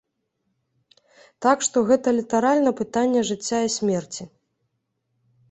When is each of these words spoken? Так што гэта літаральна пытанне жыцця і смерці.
Так 1.45 1.57
што 1.67 1.77
гэта 1.91 2.07
літаральна 2.21 2.71
пытанне 2.81 3.21
жыцця 3.29 3.59
і 3.69 3.71
смерці. 3.77 4.23